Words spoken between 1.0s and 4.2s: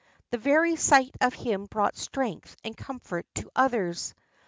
of him brought strength and comfort to others.